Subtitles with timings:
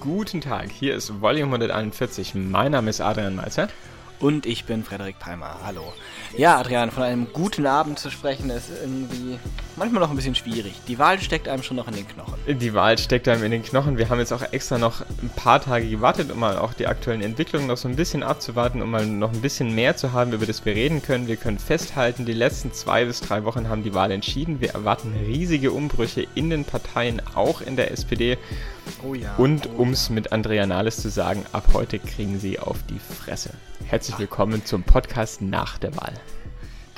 [0.00, 2.36] Guten Tag, hier ist Volume 141.
[2.36, 3.66] Mein Name ist Adrian Malzer.
[4.20, 5.58] Und ich bin Frederik Palmer.
[5.64, 5.92] Hallo.
[6.36, 9.40] Ja, Adrian, von einem guten Abend zu sprechen ist irgendwie
[9.78, 10.74] manchmal noch ein bisschen schwierig.
[10.88, 12.34] Die Wahl steckt einem schon noch in den Knochen.
[12.46, 13.96] Die Wahl steckt einem in den Knochen.
[13.96, 17.22] Wir haben jetzt auch extra noch ein paar Tage gewartet, um mal auch die aktuellen
[17.22, 20.46] Entwicklungen noch so ein bisschen abzuwarten, um mal noch ein bisschen mehr zu haben, über
[20.46, 21.28] das wir reden können.
[21.28, 24.60] Wir können festhalten, die letzten zwei bis drei Wochen haben die Wahl entschieden.
[24.60, 28.36] Wir erwarten riesige Umbrüche in den Parteien, auch in der SPD.
[29.02, 29.34] Oh ja.
[29.36, 32.98] Und oh um es mit Andrea Nahles zu sagen, ab heute kriegen sie auf die
[32.98, 33.50] Fresse.
[33.86, 36.14] Herzlich willkommen zum Podcast nach der Wahl.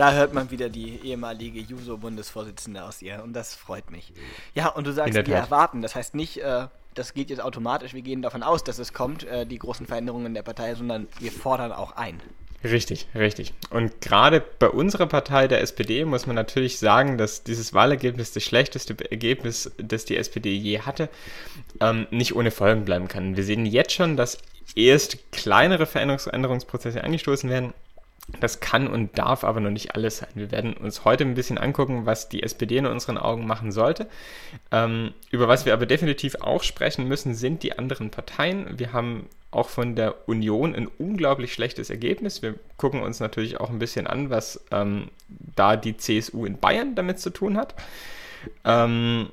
[0.01, 4.15] Da hört man wieder die ehemalige Juso-Bundesvorsitzende aus ihr und das freut mich.
[4.55, 5.83] Ja, und du sagst, wir erwarten.
[5.83, 9.25] Das heißt nicht, äh, das geht jetzt automatisch, wir gehen davon aus, dass es kommt,
[9.25, 12.19] äh, die großen Veränderungen der Partei, sondern wir fordern auch ein.
[12.65, 13.53] Richtig, richtig.
[13.69, 18.43] Und gerade bei unserer Partei, der SPD, muss man natürlich sagen, dass dieses Wahlergebnis das
[18.43, 21.11] schlechteste Ergebnis, das die SPD je hatte,
[21.83, 23.37] ähm, nicht ohne Folgen bleiben kann.
[23.37, 24.39] Wir sehen jetzt schon, dass
[24.75, 27.75] erst kleinere Veränderungsprozesse angestoßen werden.
[28.41, 30.29] Das kann und darf aber noch nicht alles sein.
[30.35, 34.07] Wir werden uns heute ein bisschen angucken, was die SPD in unseren Augen machen sollte.
[34.71, 38.79] Ähm, über was wir aber definitiv auch sprechen müssen, sind die anderen Parteien.
[38.79, 42.43] Wir haben auch von der Union ein unglaublich schlechtes Ergebnis.
[42.43, 45.09] Wir gucken uns natürlich auch ein bisschen an, was ähm,
[45.57, 47.75] da die CSU in Bayern damit zu tun hat.
[48.65, 49.31] Ähm,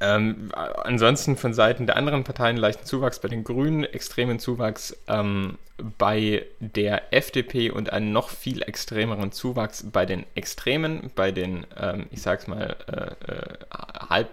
[0.00, 5.58] ähm, ansonsten von Seiten der anderen Parteien leichten Zuwachs bei den Grünen, extremen Zuwachs ähm,
[5.98, 12.06] bei der FDP und einen noch viel extremeren Zuwachs bei den Extremen, bei den, ähm,
[12.10, 14.28] ich sag's mal, äh, äh, halb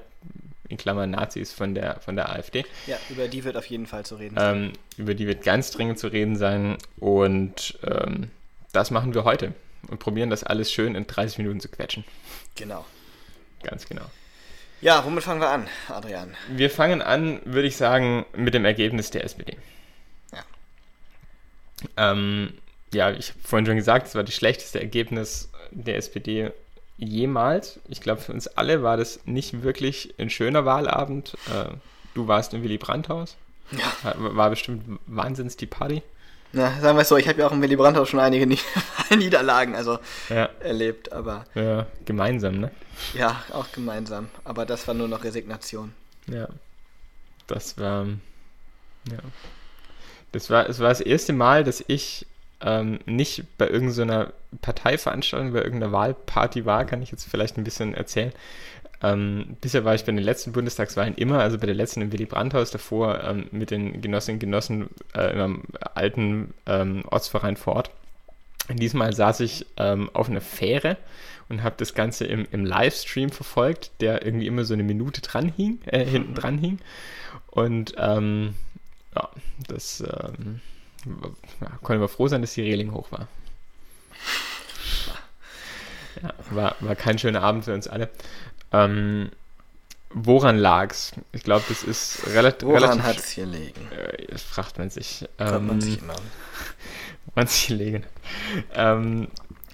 [0.67, 2.65] in Klammern Nazis von der, von der AfD.
[2.87, 4.55] Ja, über die wird auf jeden Fall zu reden sein.
[4.55, 8.31] Ähm, über die wird ganz dringend zu reden sein und ähm,
[8.71, 9.53] das machen wir heute
[9.89, 12.03] und probieren das alles schön in 30 Minuten zu quetschen.
[12.55, 12.85] Genau.
[13.63, 14.05] Ganz genau.
[14.85, 16.35] Ja, womit fangen wir an, Adrian?
[16.47, 19.57] Wir fangen an, würde ich sagen, mit dem Ergebnis der SPD.
[20.31, 22.11] Ja.
[22.11, 22.53] Ähm,
[22.93, 26.51] ja, ich habe vorhin schon gesagt, es war das schlechteste Ergebnis der SPD
[26.97, 27.79] jemals.
[27.89, 31.33] Ich glaube, für uns alle war das nicht wirklich ein schöner Wahlabend.
[31.47, 31.73] Äh,
[32.13, 33.37] du warst im Willy Brandt-Haus.
[33.71, 34.13] Ja.
[34.15, 36.03] War bestimmt wahnsinns die Party.
[36.55, 38.47] Na, sagen wir es so, ich habe ja auch im Willy Brandt schon einige
[39.17, 39.99] Niederlagen also
[40.29, 40.49] ja.
[40.61, 41.43] erlebt, aber.
[41.53, 42.71] Ja, gemeinsam, ne?
[43.13, 44.29] Ja, auch gemeinsam.
[44.45, 45.93] Aber das war nur noch Resignation.
[46.27, 46.47] Ja.
[47.47, 48.05] Das war.
[49.11, 49.17] Ja.
[50.31, 52.25] Das war, es war das erste Mal, dass ich
[52.61, 57.93] ähm, nicht bei irgendeiner Parteiveranstaltung, bei irgendeiner Wahlparty war, kann ich jetzt vielleicht ein bisschen
[57.93, 58.31] erzählen,
[59.05, 62.25] ähm, bisher war ich bei den letzten Bundestagswahlen immer, also bei der letzten im Willy
[62.25, 67.91] Brandt-Haus, davor ähm, mit den Genossinnen und Genossen äh, im alten ähm, Ortsverein vor Ort.
[68.69, 70.97] Diesmal saß ich ähm, auf einer Fähre
[71.49, 75.49] und habe das Ganze im, im Livestream verfolgt, der irgendwie immer so eine Minute dran
[75.55, 76.79] hing, äh, hinten dran hing.
[77.47, 78.55] Und ähm,
[79.15, 79.29] ja,
[79.67, 80.61] das ähm,
[81.61, 83.27] ja, konnten wir froh sein, dass die Reling hoch war.
[86.23, 88.09] Ja, war, war kein schöner Abend für uns alle.
[88.71, 89.31] Ähm,
[90.09, 91.13] woran lag's?
[91.31, 92.67] Ich glaube, das ist relativ.
[92.67, 93.91] Woran hat es hier liegen?
[93.91, 95.25] Äh, das fragt man sich.
[95.39, 96.15] Ähm, man sich immer.
[97.35, 98.03] man sich legen.
[98.73, 99.27] Ähm,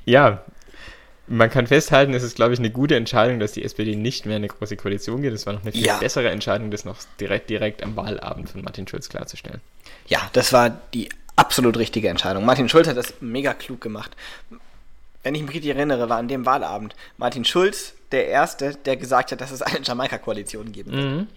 [0.05, 0.43] ja,
[1.27, 4.35] man kann festhalten, es ist, glaube ich, eine gute Entscheidung, dass die SPD nicht mehr
[4.35, 5.33] in eine große Koalition geht.
[5.33, 5.97] Das war noch eine viel ja.
[5.97, 9.61] bessere Entscheidung, das noch direkt, direkt am Wahlabend von Martin Schulz klarzustellen.
[10.07, 12.45] Ja, das war die absolut richtige Entscheidung.
[12.45, 14.11] Martin Schulz hat das mega klug gemacht.
[15.23, 19.31] Wenn ich mich richtig erinnere, war an dem Wahlabend Martin Schulz, der Erste, der gesagt
[19.31, 21.03] hat, dass es eine Jamaika-Koalition geben wird.
[21.03, 21.27] Mhm.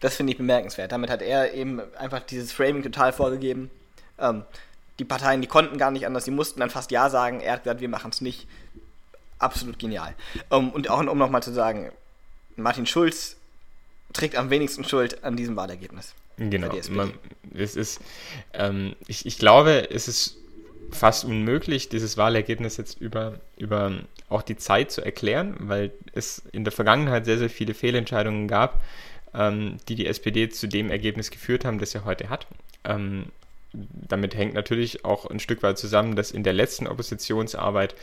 [0.00, 0.92] Das finde ich bemerkenswert.
[0.92, 3.70] Damit hat er eben einfach dieses Framing total vorgegeben.
[4.18, 4.44] Ähm,
[4.98, 7.40] die Parteien, die konnten gar nicht anders, die mussten dann fast Ja sagen.
[7.40, 8.46] Er hat gesagt, wir machen es nicht.
[9.38, 10.14] Absolut genial.
[10.50, 11.92] Um, und auch um nochmal zu sagen,
[12.56, 13.36] Martin Schulz
[14.12, 16.14] trägt am wenigsten Schuld an diesem Wahlergebnis.
[16.38, 16.74] Genau.
[16.90, 17.12] Man,
[17.54, 18.00] es ist,
[18.52, 20.36] ähm, ich, ich glaube, es ist
[20.92, 23.92] fast unmöglich, dieses Wahlergebnis jetzt über, über
[24.28, 28.82] auch die Zeit zu erklären, weil es in der Vergangenheit sehr, sehr viele Fehlentscheidungen gab,
[29.34, 32.46] ähm, die die SPD zu dem Ergebnis geführt haben, das er heute hat.
[32.84, 33.26] Ähm,
[33.72, 37.94] damit hängt natürlich auch ein Stück weit zusammen, dass in der letzten Oppositionsarbeit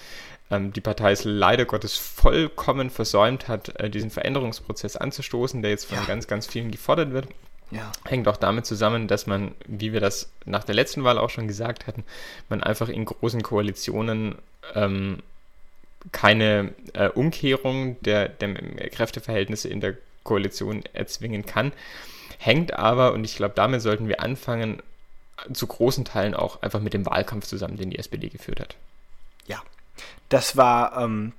[0.52, 5.86] ähm, die Partei es leider Gottes vollkommen versäumt hat, äh, diesen Veränderungsprozess anzustoßen, der jetzt
[5.86, 6.06] von ja.
[6.06, 7.28] ganz, ganz vielen gefordert wird.
[7.72, 7.92] Ja.
[8.06, 11.48] Hängt auch damit zusammen, dass man, wie wir das nach der letzten Wahl auch schon
[11.48, 12.04] gesagt hatten,
[12.48, 14.36] man einfach in großen Koalitionen
[14.76, 15.22] ähm,
[16.12, 18.54] keine äh, Umkehrung der, der
[18.90, 21.72] Kräfteverhältnisse in der Koalition erzwingen kann.
[22.38, 24.82] Hängt aber, und ich glaube, damit sollten wir anfangen,
[25.52, 28.76] zu großen Teilen auch einfach mit dem Wahlkampf zusammen, den die SPD geführt hat.
[29.48, 29.62] Ja,
[30.30, 31.34] das war ähm,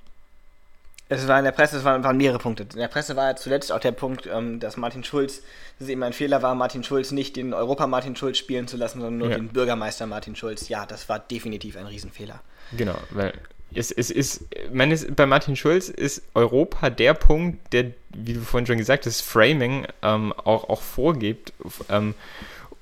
[1.08, 2.64] Es war in der Presse, es waren, waren mehrere Punkte.
[2.64, 5.36] In der Presse war ja zuletzt auch der Punkt, ähm, dass Martin Schulz,
[5.78, 8.76] dass es eben ein Fehler war, Martin Schulz nicht den Europa Martin Schulz spielen zu
[8.76, 9.36] lassen, sondern nur Ja.
[9.36, 10.68] den Bürgermeister Martin Schulz.
[10.68, 12.40] Ja, das war definitiv ein Riesenfehler.
[12.76, 13.32] Genau, weil
[13.72, 18.40] es, es ist, man ist, bei Martin Schulz ist Europa der Punkt, der, wie du
[18.40, 21.52] vorhin schon gesagt hast, Framing ähm, auch, auch vorgibt
[21.88, 22.14] ähm,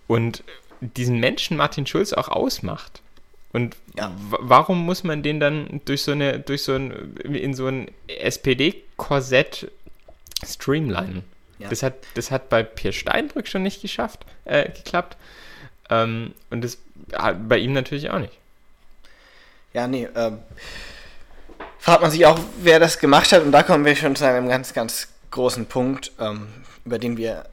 [0.07, 0.45] und
[0.81, 3.03] diesen Menschen Martin Schulz auch ausmacht.
[3.55, 4.13] Und Ja.
[4.29, 9.71] warum muss man den dann durch so eine, durch so ein, in so ein SPD-Korsett
[10.45, 11.23] streamlinen?
[11.59, 11.69] Ja.
[11.69, 15.17] Das, hat, das hat bei Pierre Steinbrück schon nicht geschafft, äh, geklappt.
[15.89, 16.79] Ähm, und das
[17.49, 18.33] bei ihm natürlich auch nicht.
[19.73, 20.39] Ja, nee, ähm,
[21.79, 23.43] fragt man sich auch, wer das gemacht hat.
[23.43, 26.49] Und da kommen wir schon zu einem ganz, ganz großen Punkt, ähm,
[26.85, 27.45] über den wir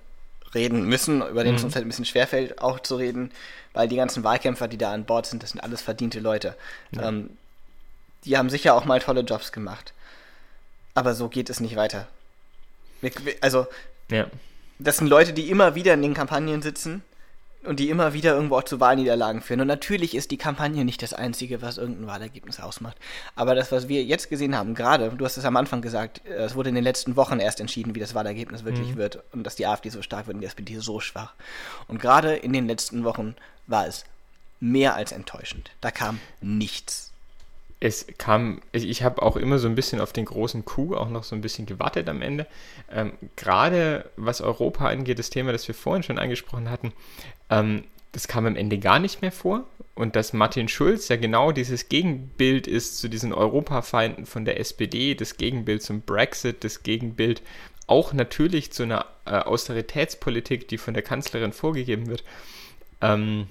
[0.54, 1.68] reden müssen, über den es Mhm.
[1.68, 3.32] uns halt ein bisschen schwerfällt, auch zu reden,
[3.74, 6.56] weil die ganzen Wahlkämpfer, die da an Bord sind, das sind alles verdiente Leute.
[7.00, 7.30] Ähm,
[8.26, 9.94] die haben sicher auch mal tolle Jobs gemacht.
[10.94, 12.08] Aber so geht es nicht weiter.
[13.42, 13.68] Also,
[14.10, 14.28] Ja.
[14.80, 17.02] das sind Leute, die immer wieder in den Kampagnen sitzen
[17.64, 19.62] und die immer wieder irgendwo auch zu Wahlniederlagen führen.
[19.62, 22.98] Und natürlich ist die Kampagne nicht das Einzige, was irgendein Wahlergebnis ausmacht.
[23.36, 26.34] Aber das, was wir jetzt gesehen haben, gerade, du hast es am Anfang gesagt, äh,
[26.44, 29.56] es wurde in den letzten Wochen erst entschieden, wie das Wahlergebnis wirklich wird und dass
[29.56, 31.34] die AfD so stark wird und die SPD so schwach.
[31.88, 33.36] Und gerade in den letzten Wochen
[33.68, 34.06] war es
[34.60, 35.72] mehr als enttäuschend.
[35.82, 37.12] Da kam nichts.
[37.80, 41.24] es kam, ich, habe auch immer so ein bisschen auf den großen Coup auch noch
[41.24, 42.46] so ein bisschen gewartet am Ende.
[42.92, 46.94] Ähm, Gerade was Europa angeht, das Thema, das wir vorhin schon angesprochen hatten,
[47.50, 49.66] ähm, das kam am Ende gar nicht mehr vor.
[49.96, 55.16] Und dass Martin Schulz ja genau dieses Gegenbild ist zu diesen Europafeinden von der SPD,
[55.16, 57.42] das Gegenbild zum Brexit, das Gegenbild
[57.88, 62.24] auch natürlich zu einer äh, Austeritätspolitik, die von der Kanzlerin vorgegeben wird.
[63.02, 63.48] Ähm,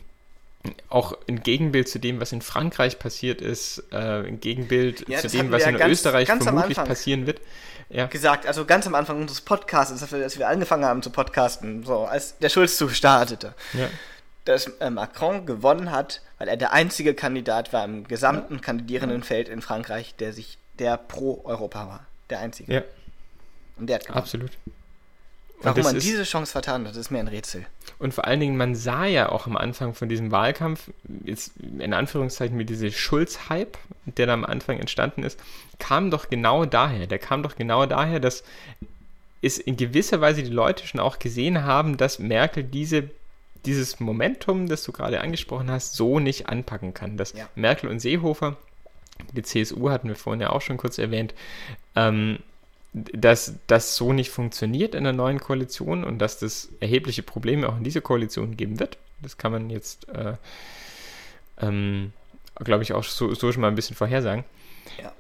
[0.90, 5.28] auch ein Gegenbild zu dem, was in Frankreich passiert ist, äh, ein Gegenbild Ja, zu
[5.28, 7.40] dem, was ja in ganz- Österreich ganz vermutlich passieren wird.
[7.88, 11.10] Ja, gesagt, also ganz am Anfang unseres Podcasts, als wir, als wir angefangen haben zu
[11.10, 13.88] podcasten, so als der Schulzzug startete, ja,
[14.44, 19.48] dass äh, Macron gewonnen hat, weil er der einzige Kandidat war im gesamten kandidierenden Feld
[19.48, 22.06] in Frankreich, der sich, der pro Europa war.
[22.28, 22.72] Der einzige.
[22.72, 22.82] ja,
[23.76, 24.18] Und der hat gewonnen.
[24.18, 24.50] absolut.
[24.66, 27.66] Und Warum man diese Chance vertan hat, ist mir ein Rätsel.
[28.00, 30.90] Und vor allen Dingen, man sah ja auch am Anfang von diesem Wahlkampf,
[31.24, 33.76] jetzt in Anführungszeichen mit diesem Schulz-Hype,
[34.06, 35.38] der da am Anfang entstanden ist,
[35.78, 37.06] kam doch genau daher.
[37.06, 38.42] Der kam doch genau daher, dass
[39.42, 43.10] es in gewisser Weise die Leute schon auch gesehen haben, dass Merkel diese,
[43.66, 47.18] dieses Momentum, das du gerade angesprochen hast, so nicht anpacken kann.
[47.18, 47.50] Dass Ja.
[47.54, 48.56] Merkel und Seehofer,
[49.32, 51.34] die CSU hatten wir vorhin ja auch schon kurz erwähnt,
[51.96, 52.38] ähm,
[52.92, 57.76] dass das so nicht funktioniert in der neuen Koalition und dass das erhebliche Probleme auch
[57.76, 58.98] in dieser Koalition geben wird.
[59.22, 60.34] Das kann man jetzt, äh,
[61.60, 62.12] ähm,
[62.56, 64.44] glaube ich, auch so, so schon mal ein bisschen vorhersagen.
[65.00, 65.12] Ja.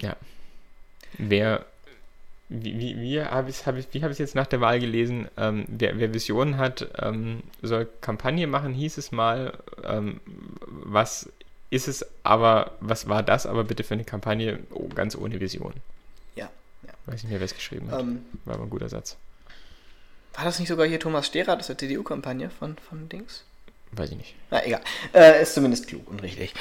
[0.00, 0.16] Ja.
[1.18, 1.66] Wer,
[2.48, 4.80] wie, wie, wie habe ich es hab ich, wie hab ich's jetzt nach der Wahl
[4.80, 5.28] gelesen?
[5.36, 9.58] Ähm, wer, wer Visionen hat, ähm, soll Kampagne machen, hieß es mal.
[9.84, 10.20] Ähm,
[10.66, 11.30] was
[11.68, 15.74] ist es aber, was war das aber bitte für eine Kampagne oh, ganz ohne Vision?
[17.06, 18.00] Weiß nicht mehr, wer es geschrieben hat.
[18.00, 19.16] Ähm, War aber ein guter Satz.
[20.34, 23.44] war das nicht sogar hier Thomas das ist die CDU-Kampagne von, von Dings?
[23.92, 24.34] Weiß ich nicht.
[24.50, 24.80] Na, egal.
[25.12, 26.54] Äh, ist zumindest klug und richtig.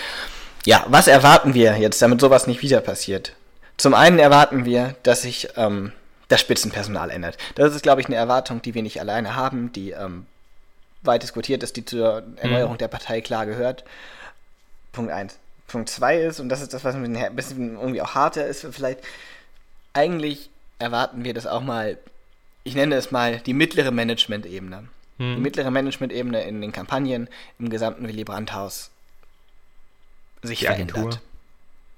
[0.66, 3.36] Ja, was erwarten wir jetzt, damit sowas nicht wieder passiert?
[3.78, 5.92] Zum einen erwarten wir, dass sich ähm,
[6.28, 7.38] das Spitzenpersonal ändert.
[7.56, 10.26] Das ist, glaube ich, eine Erwartung, die wir nicht alleine haben, die ähm,
[11.04, 13.84] weit diskutiert ist, die zur Erneuerung der Partei klar gehört.
[14.92, 15.38] Punkt eins.
[15.68, 18.46] Punkt zwei ist, und das ist das, was ein bisschen, ein bisschen irgendwie auch harter
[18.46, 19.00] ist, vielleicht,
[19.94, 21.98] eigentlich erwarten wir das auch mal,
[22.64, 24.88] ich nenne es mal die mittlere Management-Ebene
[25.22, 25.42] die Hm.
[25.42, 27.30] mittlere Management-Ebene in den Kampagnen
[27.60, 28.90] im gesamten Willy Brandt-Haus
[30.42, 30.98] sich Die verändert.
[30.98, 31.22] Agentur.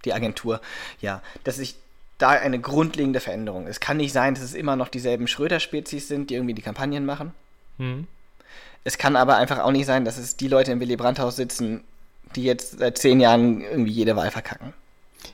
[0.04, 0.62] Die Agentur,
[1.00, 1.22] ja.
[1.46, 1.76] Dass sich
[2.18, 3.66] da eine grundlegende Veränderung.
[3.68, 7.06] Es kann nicht sein, dass es immer noch dieselben Schröder-Spezies sind, die irgendwie die Kampagnen
[7.06, 7.34] machen.
[7.78, 8.08] Hm.
[8.84, 11.86] Es kann aber einfach auch nicht sein, dass es die Leute im Willy Brandt-Haus sitzen,
[12.36, 14.74] die jetzt seit zehn Jahren irgendwie jede Wahl verkacken.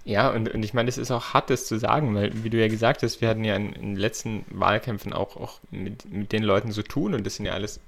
[0.06, 2.58] Ja, und, und ich meine, es ist auch hart, das zu sagen, weil, wie du
[2.58, 6.32] ja gesagt hast, wir hatten ja in, in den letzten Wahlkämpfen auch, auch mit, mit
[6.32, 7.80] den Leuten zu tun und das sind ja alles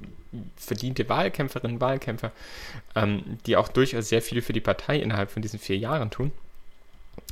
[0.56, 2.32] verdiente Wahlkämpferinnen, Wahlkämpfer,
[2.96, 6.32] ähm, die auch durchaus sehr viel für die Partei innerhalb von diesen vier Jahren tun.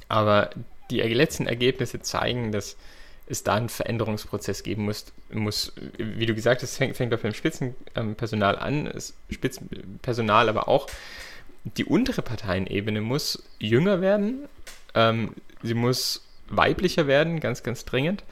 [0.07, 0.49] Aber
[0.89, 2.75] die letzten Ergebnisse zeigen, dass
[3.27, 7.33] es da einen Veränderungsprozess geben muss, muss wie du gesagt hast, fängt, fängt auf dem
[7.33, 8.91] Spitzenpersonal an,
[9.29, 10.87] Spitzenpersonal aber auch
[11.77, 14.47] die untere Parteienebene muss jünger werden,
[14.95, 18.23] ähm, sie muss weiblicher werden, ganz, ganz dringend.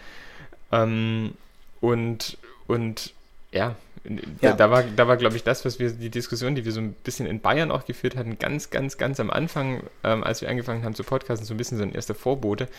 [0.72, 1.34] Ähm,
[1.82, 3.14] und, und
[3.52, 4.54] ja, da, ja.
[4.54, 6.94] da war, da war glaube ich, das, was wir, die Diskussion, die wir so ein
[6.94, 10.84] bisschen in Bayern auch geführt hatten, ganz, ganz, ganz am Anfang, ähm, als wir angefangen
[10.84, 12.70] haben zu podcasten, so ein bisschen so ein erster Vorbote,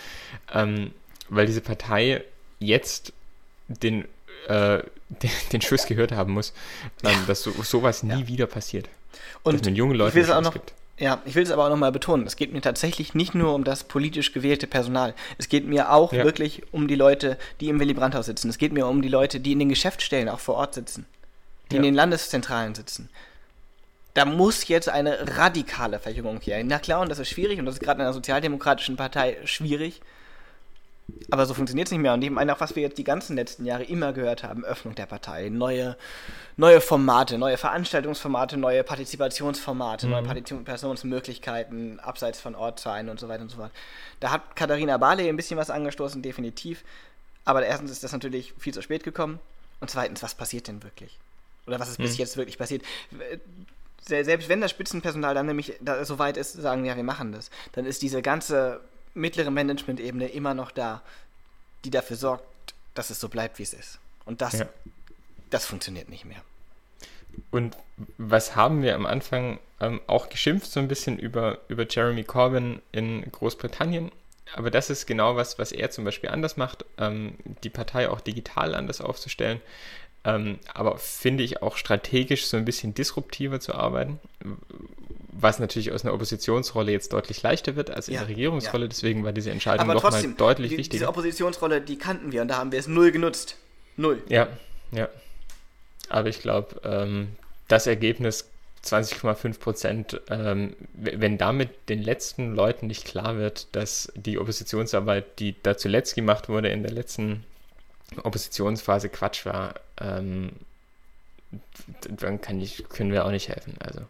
[0.52, 0.92] ähm,
[1.28, 2.24] weil diese Partei
[2.58, 3.12] jetzt
[3.68, 4.04] den,
[4.48, 6.54] äh, den, den, Schuss gehört haben muss,
[7.04, 8.28] ähm, dass so, sowas nie ja.
[8.28, 8.88] wieder passiert.
[9.42, 10.74] Und dass man junge Leute ich will auch gibt.
[10.98, 12.26] Ja, ich will es aber auch nochmal betonen.
[12.26, 15.14] Es geht mir tatsächlich nicht nur um das politisch gewählte Personal.
[15.38, 16.24] Es geht mir auch ja.
[16.24, 18.48] wirklich um die Leute, die im Willy Brandt-Haus sitzen.
[18.48, 21.06] Es geht mir um die Leute, die in den Geschäftsstellen auch vor Ort sitzen,
[21.70, 21.78] die ja.
[21.78, 23.08] in den Landeszentralen sitzen.
[24.14, 26.62] Da muss jetzt eine radikale Verjüngung her.
[26.64, 30.00] Na klar, und das ist schwierig und das ist gerade in einer sozialdemokratischen Partei schwierig.
[31.30, 32.14] Aber so funktioniert es nicht mehr.
[32.14, 34.94] Und ich meine auch, was wir jetzt die ganzen letzten Jahre immer gehört haben, Öffnung
[34.94, 35.96] der Partei, neue,
[36.56, 40.12] neue Formate, neue Veranstaltungsformate, neue Partizipationsformate, mhm.
[40.12, 43.72] neue Partizipationsmöglichkeiten, abseits von Ortsteilen und so weiter und so fort.
[44.20, 46.84] Da hat Katharina Barley ein bisschen was angestoßen, definitiv.
[47.44, 49.40] Aber erstens ist das natürlich viel zu spät gekommen.
[49.80, 51.18] Und zweitens, was passiert denn wirklich?
[51.66, 52.04] Oder was ist mhm.
[52.04, 52.82] bis jetzt wirklich passiert?
[54.00, 57.84] Selbst wenn das Spitzenpersonal dann nämlich so weit ist, sagen, ja, wir machen das, dann
[57.84, 58.80] ist diese ganze
[59.14, 61.02] mittlere Management-Ebene immer noch da,
[61.84, 62.44] die dafür sorgt,
[62.94, 63.98] dass es so bleibt, wie es ist.
[64.24, 64.68] Und das, ja.
[65.50, 66.42] das funktioniert nicht mehr.
[67.50, 67.76] Und
[68.16, 72.82] was haben wir am Anfang ähm, auch geschimpft, so ein bisschen über, über Jeremy Corbyn
[72.92, 74.10] in Großbritannien?
[74.54, 78.20] Aber das ist genau was, was er zum Beispiel anders macht, ähm, die Partei auch
[78.20, 79.60] digital anders aufzustellen.
[80.24, 84.18] Ähm, aber finde ich auch strategisch so ein bisschen disruptiver zu arbeiten,
[85.30, 88.84] was natürlich aus einer Oppositionsrolle jetzt deutlich leichter wird als in ja, der Regierungsrolle.
[88.84, 88.88] Ja.
[88.88, 91.00] Deswegen war diese Entscheidung aber doch trotzdem, mal deutlich die, wichtiger.
[91.00, 93.56] Diese Oppositionsrolle, die kannten wir und da haben wir es null genutzt.
[93.96, 94.22] Null.
[94.28, 94.48] Ja,
[94.92, 95.08] ja.
[96.08, 97.28] Aber ich glaube, ähm,
[97.68, 98.48] das Ergebnis
[98.84, 105.56] 20,5 Prozent, ähm, wenn damit den letzten Leuten nicht klar wird, dass die Oppositionsarbeit, die
[105.62, 107.44] da zuletzt gemacht wurde in der letzten
[108.22, 110.52] Oppositionsphase Quatsch war, ähm,
[112.08, 113.74] dann kann ich, können wir auch nicht helfen.
[113.80, 114.00] Also.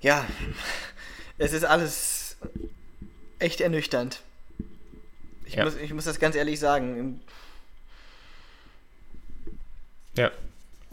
[0.00, 0.26] Ja,
[1.38, 2.36] es ist alles
[3.38, 4.20] echt ernüchternd.
[5.46, 5.64] Ich, ja.
[5.64, 7.20] muss, ich muss das ganz ehrlich sagen.
[10.16, 10.30] Ja.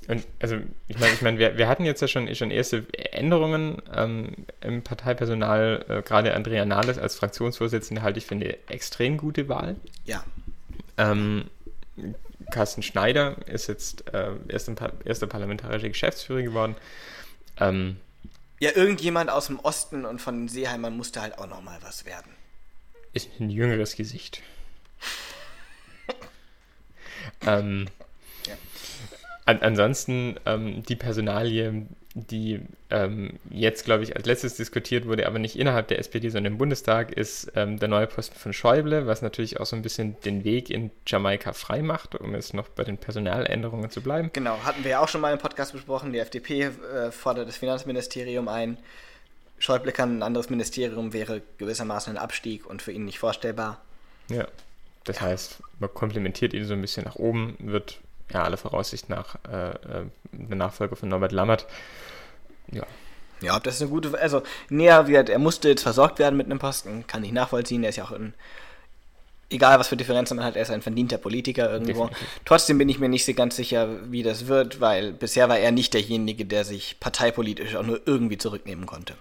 [0.07, 0.55] Und also,
[0.87, 4.81] ich meine, ich mein, wir, wir hatten jetzt ja schon, schon erste Änderungen ähm, im
[4.81, 5.85] Parteipersonal.
[5.89, 9.75] Äh, Gerade Andrea Nahles als Fraktionsvorsitzende halte ich für eine extrem gute Wahl.
[10.05, 10.23] Ja.
[10.97, 11.49] Ähm,
[12.51, 16.75] Carsten Schneider ist jetzt äh, erster, erster parlamentarischer Geschäftsführer geworden.
[17.59, 17.97] Ähm,
[18.59, 22.31] ja, irgendjemand aus dem Osten und von den Seeheimern musste halt auch nochmal was werden.
[23.13, 24.41] Ist ein jüngeres Gesicht.
[27.45, 27.87] ähm,
[28.47, 28.55] ja.
[29.45, 31.87] an, ansonsten ähm, die Personalie
[32.29, 36.53] die ähm, jetzt, glaube ich, als letztes diskutiert wurde, aber nicht innerhalb der SPD, sondern
[36.53, 40.19] im Bundestag, ist ähm, der neue Posten von Schäuble, was natürlich auch so ein bisschen
[40.21, 44.31] den Weg in Jamaika frei macht, um jetzt noch bei den Personaländerungen zu bleiben.
[44.33, 46.12] Genau, hatten wir ja auch schon mal im Podcast besprochen.
[46.12, 48.77] Die FDP äh, fordert das Finanzministerium ein.
[49.59, 53.81] Schäuble kann ein anderes Ministerium, wäre gewissermaßen ein Abstieg und für ihn nicht vorstellbar.
[54.29, 54.47] Ja,
[55.03, 58.00] das heißt, man komplementiert ihn so ein bisschen nach oben, wird
[58.31, 61.65] ja alle Voraussicht nach äh, äh der Nachfolger von Norbert Lammert
[62.72, 62.84] ja.
[63.41, 66.60] Ja, das ist eine gute, also näher wird, er musste jetzt versorgt werden mit einem
[66.60, 68.34] Posten, kann ich nachvollziehen, er ist ja auch ein,
[69.51, 72.07] egal was für Differenzen man hat, er ist ein verdienter Politiker irgendwo.
[72.07, 72.41] Definitiv.
[72.46, 75.72] Trotzdem bin ich mir nicht so ganz sicher, wie das wird, weil bisher war er
[75.72, 79.13] nicht derjenige, der sich parteipolitisch auch nur irgendwie zurücknehmen konnte.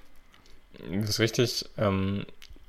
[0.91, 1.67] Das ist richtig.
[1.77, 2.25] Ähm,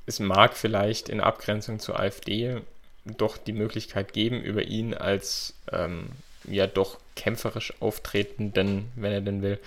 [0.05, 2.61] es mag vielleicht in Abgrenzung zur AfD
[3.05, 6.09] doch die Möglichkeit geben, über ihn als ähm,
[6.47, 9.59] ja doch kämpferisch auftretenden, wenn er denn will,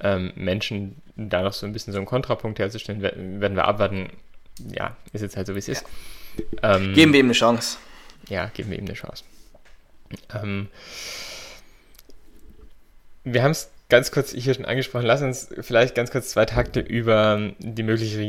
[0.00, 4.10] ähm, Menschen da noch so ein bisschen so einen Kontrapunkt herzustellen, werden wir abwarten.
[4.58, 5.84] Ja, ist jetzt halt so, wie es ist.
[6.62, 7.78] Ähm, geben wir ihm eine Chance.
[8.28, 9.24] Ja, geben wir ihm eine Chance.
[10.34, 10.68] Ähm,
[13.24, 15.06] wir haben es ganz kurz hier schon angesprochen.
[15.06, 18.20] Lass uns vielleicht ganz kurz zwei Takte über die mögliche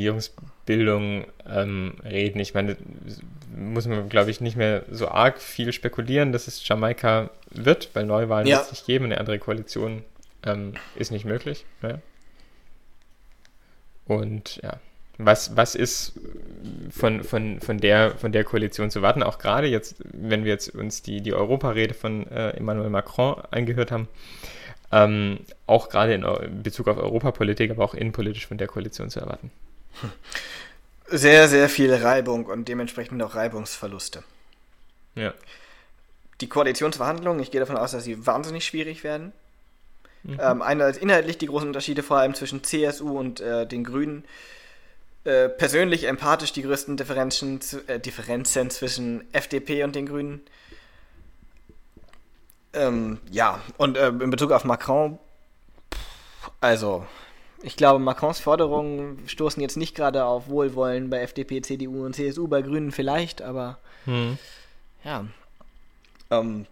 [0.68, 2.40] Regierungsbildung ähm, reden.
[2.40, 2.78] Ich meine,
[3.56, 8.06] muss man, glaube ich, nicht mehr so arg viel spekulieren, dass es Jamaika wird, weil
[8.06, 8.58] Neuwahlen ja.
[8.58, 10.04] wird es nicht geben, eine andere Koalition
[10.46, 11.66] ähm, ist nicht möglich.
[11.82, 12.00] Ja.
[14.06, 14.80] Und ja,
[15.18, 16.20] was, was ist
[16.90, 19.24] von, von, von, der, von der Koalition zu warten?
[19.24, 23.92] Auch gerade jetzt, wenn wir jetzt uns die, die Europarede von äh, Emmanuel Macron angehört
[23.92, 24.10] haben,
[24.92, 26.26] ähm, auch gerade in
[26.62, 29.52] Bezug auf Europapolitik, aber auch innenpolitisch von der Koalition zu erwarten.
[31.08, 34.24] Sehr, sehr viel Reibung und dementsprechend auch Reibungsverluste.
[35.16, 35.34] Ja.
[36.42, 39.32] Die Koalitionsverhandlungen, ich gehe davon aus, dass sie wahnsinnig schwierig werden.
[40.24, 40.40] Mhm.
[40.42, 44.24] Ähm, einerseits inhaltlich die großen Unterschiede vor allem zwischen CSU und äh, den Grünen.
[45.26, 50.42] Äh, persönlich empathisch die größten Differenzen, äh, Differenzen zwischen FDP und den Grünen.
[52.74, 55.20] Ähm, ja, und äh, in Bezug auf Macron,
[56.60, 57.06] also,
[57.64, 62.48] ich glaube, Macrons Forderungen stoßen jetzt nicht gerade auf Wohlwollen bei FDP, CDU und CSU,
[62.48, 64.38] bei Grünen vielleicht, aber hm.
[65.04, 65.26] ja.
[66.30, 66.66] Ähm,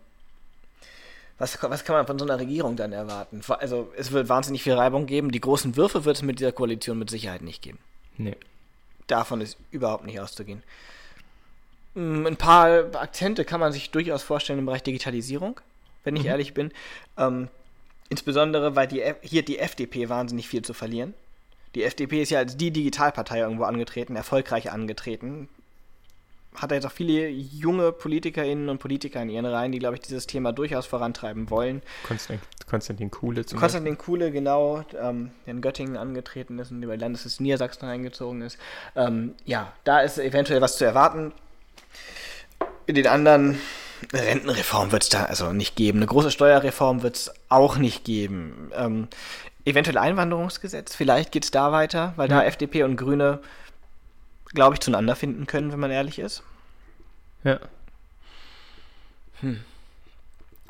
[1.38, 3.42] was, was kann man von so einer Regierung dann erwarten?
[3.60, 5.32] Also, es wird wahnsinnig viel Reibung geben.
[5.32, 7.80] Die großen Würfe wird es mit dieser Koalition mit Sicherheit nicht geben.
[8.18, 8.38] Nee.
[9.08, 10.62] Davon ist überhaupt nicht auszugehen.
[11.96, 15.60] Hm, ein paar Akzente kann man sich durchaus vorstellen im Bereich Digitalisierung
[16.04, 16.30] wenn ich mhm.
[16.30, 16.72] ehrlich bin.
[17.18, 17.50] Ähm,
[18.12, 21.14] insbesondere, weil die, hier die FDP wahnsinnig viel zu verlieren.
[21.76, 25.48] Die FDP ist ja als die Digitalpartei irgendwo angetreten, erfolgreich angetreten.
[26.54, 30.28] Hat jetzt auch viele junge Politikerinnen und Politiker in ihren Reihen, die, glaube ich, dieses
[30.28, 31.82] Thema durchaus vorantreiben wollen.
[32.04, 34.06] Konstantin, Konstantin Kuhle zum Konstantin Beispiel.
[34.06, 38.58] Kuhle, genau, ähm, der in Göttingen angetreten ist und über Landes Niedersachsen eingezogen ist.
[38.98, 41.32] Ähm, ja, da ist eventuell was zu erwarten.
[42.86, 43.58] In den anderen
[44.12, 46.00] eine Rentenreform wird es da also nicht geben.
[46.00, 48.72] Eine große Steuerreform wird es auch nicht geben.
[48.76, 49.08] Ähm,
[49.66, 52.40] eventuell Einwanderungsgesetz, vielleicht geht es da weiter, weil ja.
[52.40, 53.40] da FDP und Grüne,
[54.54, 56.44] glaube ich, zueinander finden können, wenn man ehrlich ist.
[57.44, 57.60] Ja.
[59.42, 59.62] Hm.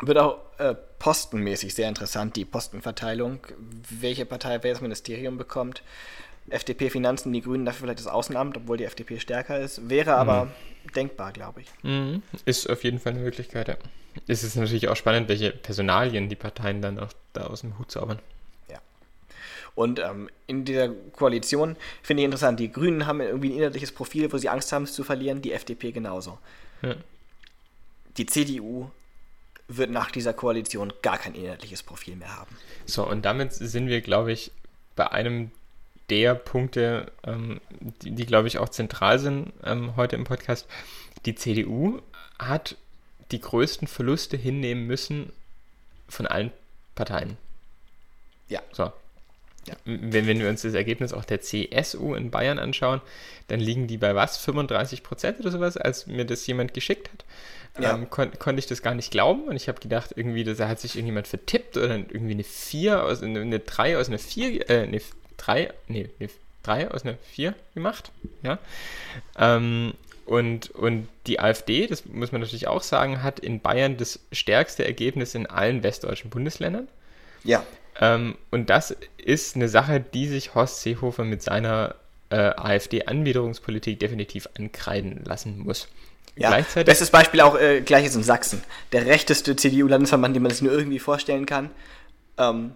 [0.02, 3.40] Wird auch äh, postenmäßig sehr interessant, die Postenverteilung,
[3.90, 5.84] welche Partei welches Ministerium bekommt.
[6.52, 9.90] FDP Finanzen, die Grünen dafür vielleicht das Außenamt, obwohl die FDP stärker ist.
[9.90, 10.92] Wäre aber mhm.
[10.96, 11.68] denkbar, glaube ich.
[11.84, 12.22] Mhm.
[12.46, 13.78] Ist auf jeden Fall eine Möglichkeit, ja.
[14.28, 17.92] Es ist natürlich auch spannend, welche Personalien die Parteien dann auch da aus dem Hut
[17.92, 18.20] zaubern.
[18.70, 18.80] Ja.
[19.74, 24.32] Und ähm, in dieser Koalition finde ich interessant, die Grünen haben irgendwie ein inhaltliches Profil,
[24.34, 26.38] wo sie Angst haben, es zu verlieren, die FDP genauso.
[26.82, 26.96] Ja.
[28.18, 28.90] Die CDU
[29.70, 32.56] wird nach dieser Koalition gar kein inhaltliches Profil mehr haben.
[32.86, 34.52] So, und damit sind wir, glaube ich,
[34.98, 35.52] bei einem
[36.12, 40.68] der Punkte, ähm, die, die glaube ich, auch zentral sind ähm, heute im Podcast.
[41.26, 42.02] Die CDU
[42.38, 42.76] hat
[43.32, 45.32] die größten Verluste hinnehmen müssen
[46.10, 46.52] von allen
[46.96, 47.38] Parteien.
[48.50, 48.62] Ja.
[48.74, 48.92] So.
[49.68, 49.76] Ja.
[49.86, 53.00] Wenn, wenn wir uns das Ergebnis auch der CSU in Bayern anschauen,
[53.48, 54.38] dann liegen die bei was?
[54.38, 57.26] 35 Prozent oder sowas, als mir das jemand geschickt hat.
[57.82, 57.96] Ja.
[57.96, 60.82] Ähm, kon konnte ich das gar nicht glauben und ich habe gedacht, irgendwie, da hat
[60.82, 64.84] sich irgendjemand vertippt oder irgendwie eine 4 aus eine, eine 3 aus einer 4, äh,
[64.84, 65.00] eine
[65.42, 66.30] drei, nee, nee
[66.64, 68.12] drei aus einer vier gemacht.
[68.44, 68.60] Ja.
[69.38, 69.94] Ähm,
[70.26, 74.86] und, und die AfD, das muss man natürlich auch sagen, hat in Bayern das stärkste
[74.86, 76.88] Ergebnis in allen westdeutschen Bundesländern.
[77.44, 77.66] Ja.
[78.00, 81.96] Ähm, und das ist eine Sache, die sich Horst Seehofer mit seiner
[82.30, 85.88] äh, AfD-Anbiederungspolitik definitiv ankreiden lassen muss.
[86.38, 88.64] Ja, bestes Beispiel auch äh, gleiches in Sachsen.
[88.94, 91.72] Der rechteste CDU-Landesverband, den man sich nur irgendwie vorstellen kann.
[92.38, 92.72] Ähm,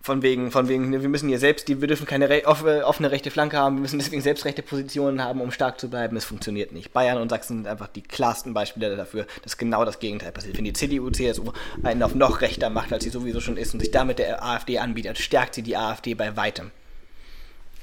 [0.00, 3.76] von wegen, von wegen, wir müssen hier selbst, wir dürfen keine offene rechte Flanke haben,
[3.76, 6.16] wir müssen deswegen selbst rechte Positionen haben, um stark zu bleiben.
[6.16, 6.92] Es funktioniert nicht.
[6.92, 10.56] Bayern und Sachsen sind einfach die klarsten Beispiele dafür, dass genau das Gegenteil passiert.
[10.56, 13.80] Wenn die CDU, CSU einen auf noch rechter macht, als sie sowieso schon ist und
[13.80, 16.70] sich damit der AfD anbietet, stärkt sie die AfD bei weitem.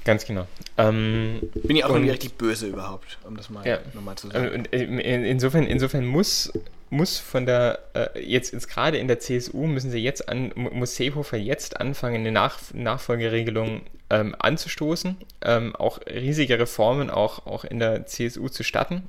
[0.06, 0.47] Ganz genau.
[0.78, 4.49] Ähm, Bin ich auch irgendwie richtig böse überhaupt, um das mal ja, nochmal zu sagen.
[4.51, 6.54] Und äh, insofern, insofern muss
[6.89, 10.95] muss von der, äh, jetzt, jetzt gerade in der CSU müssen sie jetzt an, muss
[10.95, 17.80] Seehofer jetzt anfangen, eine Nach Nachfolgeregelung ähm, anzustoßen, ähm, auch riesige Reformen auch, auch in
[17.80, 19.04] der CSU zu starten.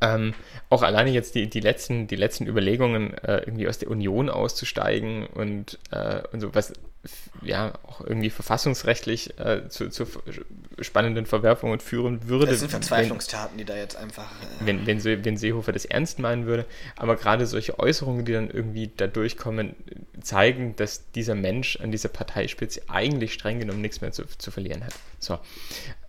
[0.00, 0.34] Ähm,
[0.68, 5.26] auch alleine jetzt die, die, letzten, die letzten Überlegungen, äh, irgendwie aus der Union auszusteigen
[5.26, 6.72] und, äh, und so, was
[7.42, 10.06] ja auch irgendwie verfassungsrechtlich äh, zu, zu,
[10.80, 12.46] spannenden Verwerfungen führen würde.
[12.46, 14.30] Das sind Verzweiflungstaten, wenn, die da jetzt einfach.
[14.42, 16.66] Äh wenn, wenn, wenn Seehofer das ernst meinen würde.
[16.96, 19.76] Aber gerade solche Äußerungen, die dann irgendwie da durchkommen,
[20.20, 24.84] zeigen, dass dieser Mensch an dieser Parteispitze eigentlich streng genommen nichts mehr zu, zu verlieren
[24.84, 24.92] hat.
[25.18, 25.38] So.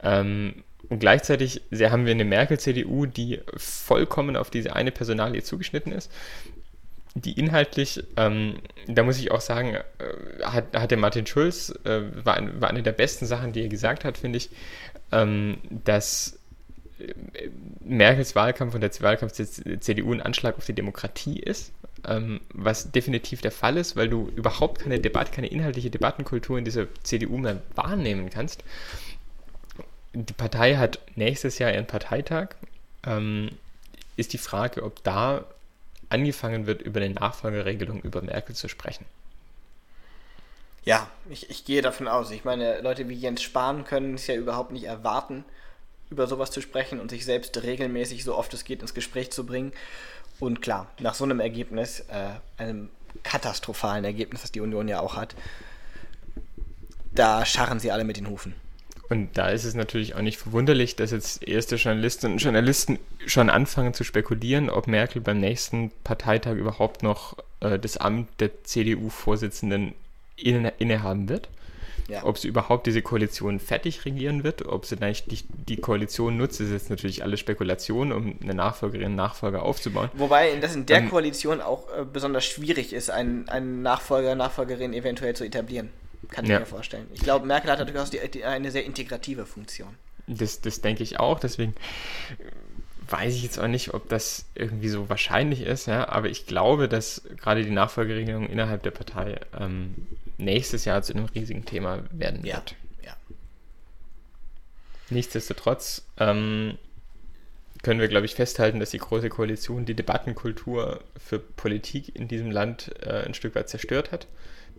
[0.03, 6.11] Ähm, und gleichzeitig haben wir eine Merkel-CDU, die vollkommen auf diese eine Personalie zugeschnitten ist.
[7.15, 8.55] Die inhaltlich, ähm,
[8.87, 12.83] da muss ich auch sagen, äh, hat, hat der Martin Schulz, äh, war, war eine
[12.83, 14.49] der besten Sachen, die er gesagt hat, finde ich,
[15.11, 16.39] ähm, dass
[16.99, 17.49] äh,
[17.83, 21.73] Merkels Wahlkampf und der Wahlkampf der CDU ein Anschlag auf die Demokratie ist,
[22.07, 26.65] ähm, was definitiv der Fall ist, weil du überhaupt keine Debatte, keine inhaltliche Debattenkultur in
[26.65, 28.63] dieser CDU mehr wahrnehmen kannst
[30.13, 32.49] die Partei hat nächstes Jahr ihren Parteitag.
[33.05, 33.49] Ähm,
[34.17, 35.45] ist die Frage, ob da
[36.09, 39.05] angefangen wird, über eine Nachfolgeregelung über Merkel zu sprechen.
[40.83, 42.31] Ja, ich, ich gehe davon aus.
[42.31, 45.45] Ich meine, Leute wie Jens Spahn können es ja überhaupt nicht erwarten,
[46.09, 49.45] über sowas zu sprechen und sich selbst regelmäßig, so oft es geht, ins Gespräch zu
[49.45, 49.71] bringen.
[50.39, 52.89] Und klar, nach so einem Ergebnis, äh, einem
[53.23, 55.35] katastrophalen Ergebnis, das die Union ja auch hat,
[57.13, 58.55] da scharren sie alle mit den Hufen.
[59.11, 63.49] Und da ist es natürlich auch nicht verwunderlich, dass jetzt erste Journalistinnen und Journalisten schon
[63.49, 69.95] anfangen zu spekulieren, ob Merkel beim nächsten Parteitag überhaupt noch äh, das Amt der CDU-Vorsitzenden
[70.37, 71.49] inne, innehaben wird.
[72.07, 72.23] Ja.
[72.23, 76.61] Ob sie überhaupt diese Koalition fertig regieren wird, ob sie eigentlich die, die Koalition nutzt,
[76.61, 80.09] ist jetzt natürlich alle Spekulation, um eine Nachfolgerin, einen Nachfolger aufzubauen.
[80.13, 84.93] Wobei das in der ähm, Koalition auch äh, besonders schwierig ist, einen, einen Nachfolger, Nachfolgerin
[84.93, 85.89] eventuell zu etablieren.
[86.29, 86.59] Kann ich ja.
[86.59, 87.07] mir vorstellen.
[87.13, 89.89] Ich glaube, Merkel hat durchaus die, die, eine sehr integrative Funktion.
[90.27, 91.75] Das, das denke ich auch, deswegen
[93.09, 96.87] weiß ich jetzt auch nicht, ob das irgendwie so wahrscheinlich ist, ja, aber ich glaube,
[96.87, 100.07] dass gerade die Nachfolgeregelung innerhalb der Partei ähm,
[100.37, 102.55] nächstes Jahr zu einem riesigen Thema werden ja.
[102.55, 102.75] wird.
[103.05, 103.15] Ja.
[105.09, 106.77] Nichtsdestotrotz ähm,
[107.83, 112.51] können wir, glaube ich, festhalten, dass die Große Koalition die Debattenkultur für Politik in diesem
[112.51, 114.27] Land äh, ein Stück weit zerstört hat.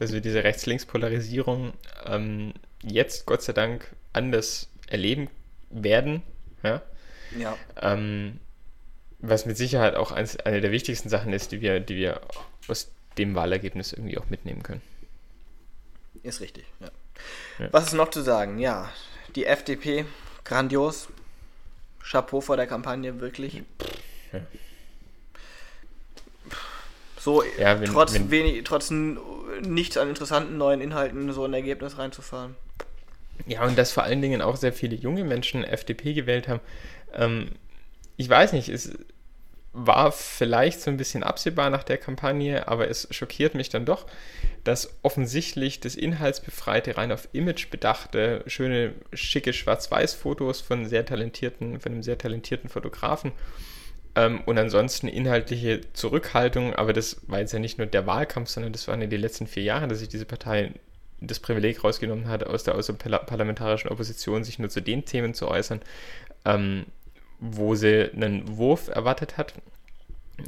[0.02, 1.74] Dass wir diese Rechts-Links-Polarisierung
[2.06, 5.30] ähm, jetzt, Gott sei Dank, anders erleben
[5.70, 6.24] werden.
[6.64, 6.82] Ja.
[7.38, 7.56] ja.
[7.80, 8.40] Ähm,
[9.20, 12.20] was mit Sicherheit auch eins, eine der wichtigsten Sachen ist, die wir, die wir
[12.66, 14.82] aus dem Wahlergebnis irgendwie auch mitnehmen können.
[16.24, 16.90] Ist richtig, ja.
[17.60, 17.68] ja.
[17.70, 18.58] Was ist noch zu sagen?
[18.58, 18.92] Ja,
[19.36, 20.04] die FDP,
[20.42, 21.10] grandios.
[22.02, 23.62] Chapeau vor der Kampagne, wirklich.
[24.32, 24.40] Ja.
[27.22, 31.96] So, ja, wenn, trotz, wenn, wenig, trotz nichts an interessanten neuen Inhalten so ein Ergebnis
[31.96, 32.56] reinzufahren.
[33.46, 36.58] Ja, und dass vor allen Dingen auch sehr viele junge Menschen FDP gewählt haben.
[37.14, 37.50] Ähm,
[38.16, 38.98] ich weiß nicht, es
[39.72, 44.06] war vielleicht so ein bisschen absehbar nach der Kampagne, aber es schockiert mich dann doch,
[44.64, 51.92] dass offensichtlich das inhaltsbefreite, rein auf Image bedachte, schöne, schicke Schwarz-Weiß-Fotos von sehr talentierten, von
[51.92, 53.30] einem sehr talentierten Fotografen
[54.14, 58.72] ähm, und ansonsten inhaltliche Zurückhaltung, aber das war jetzt ja nicht nur der Wahlkampf, sondern
[58.72, 60.72] das waren ja die letzten vier Jahre, dass sich diese Partei
[61.20, 65.81] das Privileg rausgenommen hat, aus der außerparlamentarischen Opposition sich nur zu den Themen zu äußern,
[66.44, 66.87] ähm,
[67.38, 69.55] wo sie einen Wurf erwartet hat.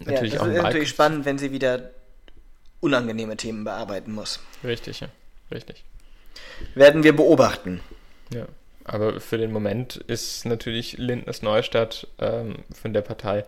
[0.05, 1.91] Natürlich ja, das auch ist natürlich spannend, wenn sie wieder
[2.81, 4.41] unangenehme Themen bearbeiten muss.
[4.63, 5.09] Richtig, ja.
[5.51, 5.85] Richtig.
[6.75, 7.81] Werden wir beobachten.
[8.33, 8.47] Ja.
[8.85, 13.45] Aber für den Moment ist natürlich Lindners Neustadt ähm, von der Partei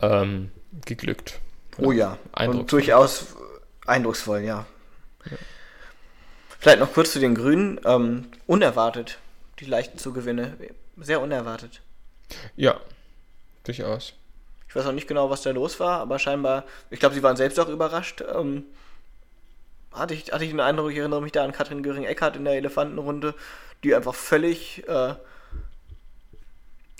[0.00, 0.50] ähm,
[0.86, 1.40] geglückt.
[1.78, 3.34] Oh ja, und durchaus
[3.86, 4.66] eindrucksvoll, ja.
[5.24, 5.36] ja.
[6.58, 7.80] Vielleicht noch kurz zu den Grünen.
[7.84, 9.18] Ähm, unerwartet,
[9.60, 10.56] die leichten Zugewinne.
[10.96, 11.80] Sehr unerwartet.
[12.56, 12.80] Ja,
[13.64, 14.12] durchaus.
[14.68, 17.36] Ich weiß auch nicht genau, was da los war, aber scheinbar, ich glaube, sie waren
[17.36, 18.22] selbst auch überrascht.
[18.34, 18.64] Ähm,
[19.98, 22.54] hatte, ich, hatte ich den Eindruck, ich erinnere mich da an Katrin Göring-Eckardt in der
[22.54, 23.34] Elefantenrunde,
[23.84, 25.14] die einfach völlig äh,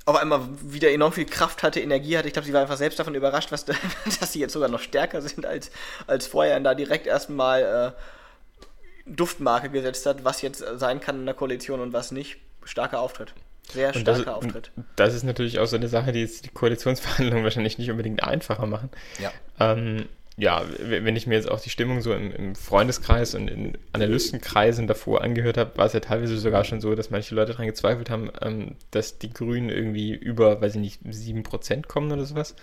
[0.09, 2.29] auf einmal wieder enorm viel Kraft hatte, Energie hatte.
[2.29, 3.75] Ich glaube, sie war einfach selbst davon überrascht, was da,
[4.21, 5.71] dass sie jetzt sogar noch stärker sind als,
[6.07, 11.27] als vorher und da direkt erstmal äh, Duftmarke gesetzt hat, was jetzt sein kann in
[11.27, 12.39] der Koalition und was nicht.
[12.65, 13.35] Starker Auftritt.
[13.71, 14.71] Sehr starker das, Auftritt.
[14.97, 18.67] Das ist natürlich auch so eine Sache, die jetzt die Koalitionsverhandlungen wahrscheinlich nicht unbedingt einfacher
[18.67, 18.89] machen.
[19.19, 19.31] Ja.
[19.61, 23.77] Ähm, ja, wenn ich mir jetzt auch die Stimmung so im, im Freundeskreis und in
[23.92, 27.66] Analystenkreisen davor angehört habe, war es ja teilweise sogar schon so, dass manche Leute daran
[27.66, 32.55] gezweifelt haben, ähm, dass die Grünen irgendwie über, weiß ich nicht, 7% kommen oder sowas.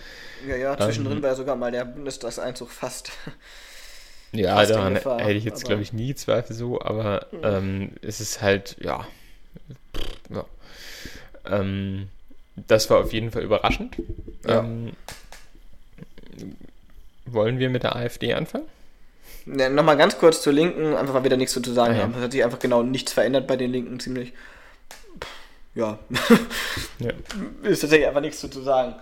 [0.47, 3.11] Ja, ja, zwischendrin ähm, war ja sogar mal der Bundestagseinzug fast.
[4.31, 7.39] Ja, fast daran Gefahr, hätte ich jetzt, glaube ich, nie Zweifel so, aber mhm.
[7.43, 9.07] ähm, es ist halt, ja,
[10.29, 10.45] ja.
[11.45, 12.09] Ähm,
[12.67, 13.95] das war auf jeden Fall überraschend.
[14.45, 14.67] Ja.
[17.25, 18.65] Wollen wir mit der AfD anfangen?
[19.45, 22.03] Ne, Nochmal ganz kurz zur Linken, einfach weil wir da nichts zu sagen ah, ja.
[22.03, 22.15] haben.
[22.15, 24.33] Es hat sich einfach genau nichts verändert bei den Linken, ziemlich.
[25.75, 25.99] Ja.
[26.99, 27.11] ja.
[27.63, 28.95] Ist tatsächlich einfach nichts zu sagen.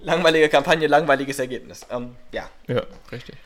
[0.00, 1.86] Langweilige Kampagne, langweiliges Ergebnis.
[1.90, 2.48] Ähm, ja.
[2.66, 3.36] Ja, richtig.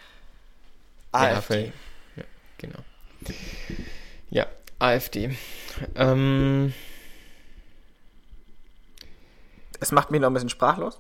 [1.13, 1.73] AfD.
[2.17, 2.25] Ja,
[2.59, 2.79] genau.
[4.31, 4.47] Ja,
[4.79, 5.37] AfD.
[5.97, 6.73] Ähm,
[9.81, 10.99] es macht mich noch ein bisschen sprachlos.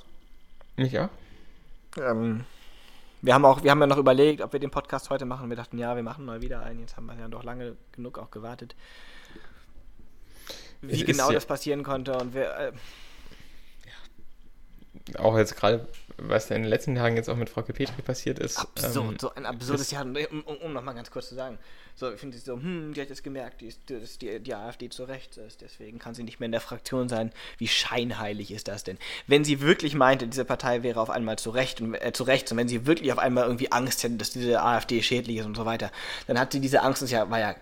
[0.76, 1.10] Mich auch.
[1.96, 2.44] Ähm,
[3.22, 5.48] wir haben auch, wir haben ja noch überlegt, ob wir den Podcast heute machen.
[5.48, 6.80] Wir dachten, ja, wir machen mal wieder einen.
[6.80, 8.76] Jetzt haben wir ja doch lange genug auch gewartet.
[10.80, 12.58] Wie es genau das passieren konnte und wer.
[12.58, 12.72] Äh, ja.
[15.16, 18.58] Auch jetzt gerade, was in den letzten Tagen jetzt auch mit Frau Petri passiert ist.
[18.58, 20.04] Absurd, ähm, so ein absurdes Jahr.
[20.04, 21.58] Um, um, um nochmal ganz kurz zu sagen.
[21.98, 24.54] So, ich finde sie so, hm, die hat jetzt gemerkt, die ist, dass die, die
[24.54, 27.32] AfD zu rechts ist, deswegen kann sie nicht mehr in der Fraktion sein.
[27.56, 28.98] Wie scheinheilig ist das denn?
[29.26, 32.52] Wenn sie wirklich meinte, diese Partei wäre auf einmal zu recht und äh, zu rechts
[32.52, 35.56] und wenn sie wirklich auf einmal irgendwie Angst hätte, dass diese AfD schädlich ist und
[35.56, 35.90] so weiter,
[36.28, 37.56] dann hat sie diese Angst, das ja, war ja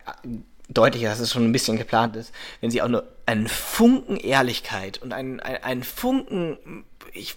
[0.68, 5.00] deutlich, dass es schon ein bisschen geplant ist, wenn sie auch nur einen Funken Ehrlichkeit
[5.02, 7.36] und einen, einen, einen Funken, ich,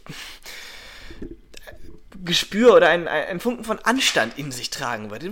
[2.23, 5.31] Gespür oder ein, ein Funken von Anstand in sich tragen würde,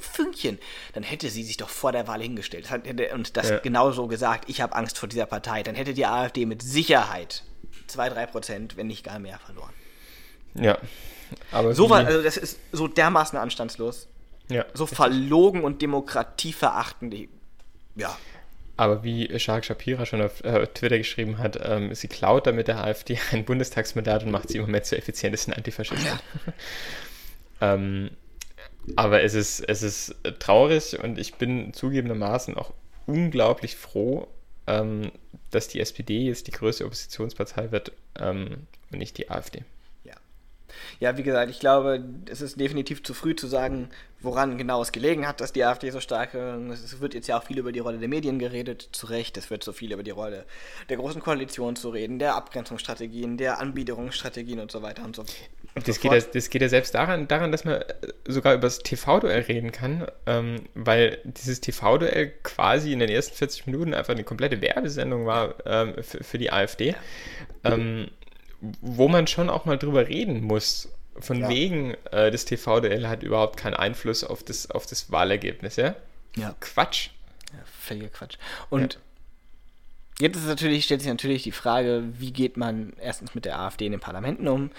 [0.00, 0.58] Fünkchen,
[0.92, 2.68] dann hätte sie sich doch vor der Wahl hingestellt
[3.12, 3.58] und das ja.
[3.58, 5.62] genauso gesagt, ich habe Angst vor dieser Partei.
[5.62, 7.44] Dann hätte die AfD mit Sicherheit
[7.86, 9.72] 2, 3 Prozent, wenn nicht gar mehr, verloren.
[10.54, 10.78] Ja.
[11.52, 14.08] Aber so war, also das ist so dermaßen anstandslos.
[14.48, 14.64] Ja.
[14.74, 17.14] So verlogen und demokratieverachtend.
[17.96, 18.16] Ja.
[18.76, 22.82] Aber wie Shark Shapira schon auf äh, Twitter geschrieben hat, ähm, sie klaut damit der
[22.82, 26.06] AfD ein Bundestagsmandat und macht sie im Moment zur effizientesten Antifaschistin.
[26.06, 26.52] Ja.
[27.60, 28.10] ähm,
[28.96, 32.72] aber es ist, es ist traurig und ich bin zugegebenermaßen auch
[33.06, 34.28] unglaublich froh,
[34.66, 35.12] ähm,
[35.50, 39.64] dass die SPD jetzt die größte Oppositionspartei wird ähm, und nicht die AfD.
[41.00, 41.16] Ja.
[41.16, 43.88] Wie gesagt, ich glaube, es ist definitiv zu früh zu sagen,
[44.24, 47.44] woran genau es gelegen hat, dass die AfD so stark, es wird jetzt ja auch
[47.44, 50.10] viel über die Rolle der Medien geredet, zu Recht, es wird so viel über die
[50.10, 50.44] Rolle
[50.88, 55.86] der großen Koalition zu reden, der Abgrenzungsstrategien, der Anbiederungsstrategien und so weiter und so fort.
[55.86, 57.82] Das geht, ja, das geht ja selbst daran, daran, dass man
[58.28, 63.66] sogar über das TV-Duell reden kann, ähm, weil dieses TV-Duell quasi in den ersten 40
[63.66, 66.94] Minuten einfach eine komplette Werbesendung war ähm, für, für, die AfD,
[67.64, 67.72] ja.
[67.72, 68.08] ähm,
[68.80, 71.48] wo man schon auch mal drüber reden muss, von ja.
[71.48, 75.94] wegen, äh, das TV-Duell hat überhaupt keinen Einfluss auf das, auf das Wahlergebnis, ja?
[76.36, 76.54] Ja.
[76.60, 77.10] Quatsch.
[77.52, 78.36] Ja, völliger Quatsch.
[78.68, 80.26] Und ja.
[80.26, 83.86] jetzt ist natürlich, stellt sich natürlich die Frage, wie geht man erstens mit der AfD
[83.86, 84.70] in den Parlamenten um,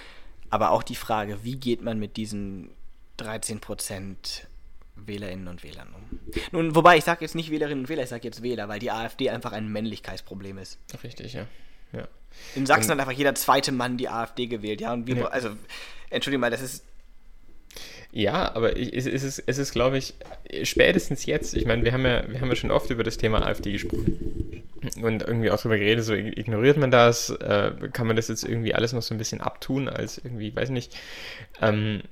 [0.50, 2.69] aber auch die Frage, wie geht man mit diesen
[3.17, 4.48] 13 Prozent
[4.95, 6.19] Wählerinnen und Wählern um.
[6.52, 8.91] Nun, wobei ich sage jetzt nicht Wählerinnen und Wähler, ich sage jetzt Wähler, weil die
[8.91, 10.80] AfD einfach ein Männlichkeitsproblem ist.
[11.04, 11.48] Richtig, ja.
[11.91, 12.08] ja.
[12.56, 14.93] In Sachsen und, hat einfach jeder zweite Mann die AfD gewählt, ja.
[14.93, 15.26] Und wir, ja.
[15.26, 15.50] also
[16.10, 16.86] Entschuldigung mal, das ist.
[18.12, 20.13] Ja, aber es ist, es ist, glaube ich,
[20.63, 23.45] spätestens jetzt, ich meine, wir haben ja, wir haben ja schon oft über das Thema
[23.45, 24.63] AfD gesprochen
[25.02, 28.74] und irgendwie auch darüber geredet, so ignoriert man das, äh, kann man das jetzt irgendwie
[28.74, 30.95] alles noch so ein bisschen abtun, als irgendwie, weiß nicht.
[31.62, 32.04] Ähm,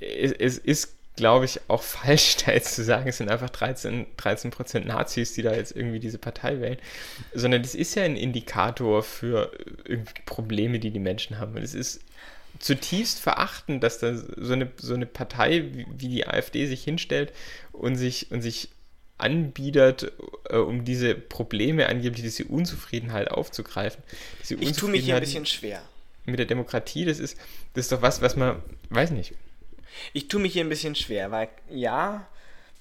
[0.00, 4.06] es, es ist, glaube ich, auch falsch, da jetzt zu sagen, es sind einfach 13,
[4.16, 6.78] 13 Nazis, die da jetzt irgendwie diese Partei wählen,
[7.34, 9.50] sondern das ist ja ein Indikator für
[10.26, 11.54] Probleme, die die Menschen haben.
[11.56, 12.00] Und es ist
[12.58, 17.32] zutiefst verachten, dass da so eine, so eine Partei wie, wie die AfD sich hinstellt
[17.72, 18.68] und sich, und sich
[19.18, 20.12] anbietet,
[20.48, 24.02] äh, um diese Probleme, angeblich diese Unzufriedenheit aufzugreifen.
[24.42, 25.82] Diese ich tue mich hier ein bisschen schwer.
[26.24, 27.36] Mit der Demokratie, das ist,
[27.74, 29.34] das ist doch was, was man, weiß nicht.
[30.12, 32.26] Ich tue mich hier ein bisschen schwer, weil ja,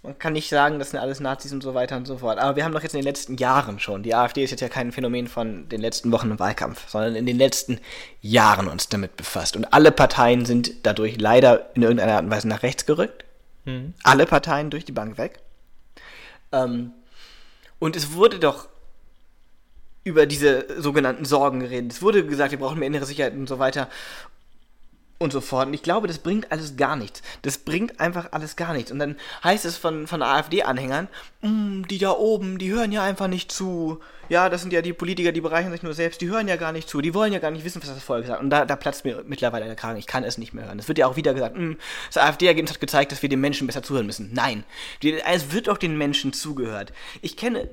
[0.03, 2.39] man kann nicht sagen, das sind alles Nazis und so weiter und so fort.
[2.39, 4.69] Aber wir haben doch jetzt in den letzten Jahren schon, die AfD ist jetzt ja
[4.69, 7.79] kein Phänomen von den letzten Wochen im Wahlkampf, sondern in den letzten
[8.21, 9.55] Jahren uns damit befasst.
[9.55, 13.25] Und alle Parteien sind dadurch leider in irgendeiner Art und Weise nach rechts gerückt.
[13.65, 13.93] Mhm.
[14.03, 15.39] Alle Parteien durch die Bank weg.
[16.51, 16.91] Ähm,
[17.77, 18.69] und es wurde doch
[20.03, 21.91] über diese sogenannten Sorgen geredet.
[21.91, 23.87] Es wurde gesagt, wir brauchen mehr innere Sicherheit und so weiter
[25.21, 25.67] und so fort.
[25.67, 27.21] Und ich glaube, das bringt alles gar nichts.
[27.43, 28.91] Das bringt einfach alles gar nichts.
[28.91, 31.07] Und dann heißt es von, von AfD-Anhängern,
[31.41, 33.99] mm, die da oben, die hören ja einfach nicht zu.
[34.29, 36.71] Ja, das sind ja die Politiker, die bereichern sich nur selbst, die hören ja gar
[36.71, 38.41] nicht zu, die wollen ja gar nicht wissen, was das Volk sagt.
[38.41, 40.79] Und da, da platzt mir mittlerweile der Kragen, ich kann es nicht mehr hören.
[40.79, 41.73] Es wird ja auch wieder gesagt, mm,
[42.07, 44.31] das AfD-Ergebnis hat gezeigt, dass wir den Menschen besser zuhören müssen.
[44.33, 44.63] Nein,
[45.01, 46.93] es wird auch den Menschen zugehört.
[47.21, 47.69] Ich kenne